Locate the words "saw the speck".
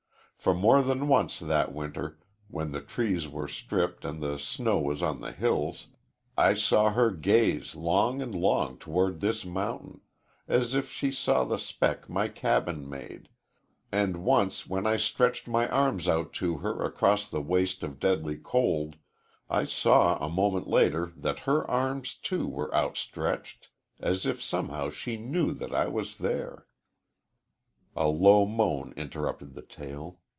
11.11-12.09